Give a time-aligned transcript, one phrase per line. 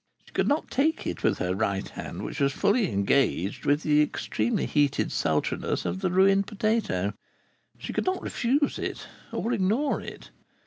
[0.25, 4.01] She could not take it with her right hand, which was fully engaged with the
[4.01, 7.13] extremely heated sultriness of the ruined potato.
[7.77, 10.31] She could not refuse it, or ignore it.